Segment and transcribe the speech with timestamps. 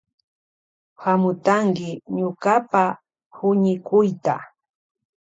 [1.03, 2.83] Hamutanki ñukapa
[3.37, 4.35] huñikuyta.